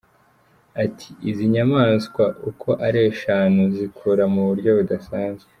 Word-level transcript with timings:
Ati 0.83 1.09
"Izi 1.29 1.45
nyamaswa 1.53 2.23
uko 2.49 2.69
ari 2.85 2.99
eshatu 3.09 3.61
zikura 3.75 4.23
mu 4.33 4.41
buryo 4.49 4.69
budasanzwe. 4.77 5.49